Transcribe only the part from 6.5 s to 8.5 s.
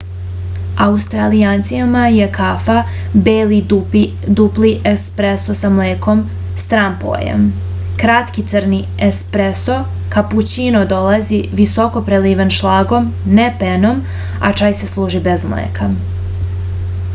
стран појам. кратки